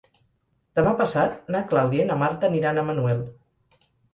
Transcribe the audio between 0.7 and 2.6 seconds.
Demà passat na Clàudia i na Marta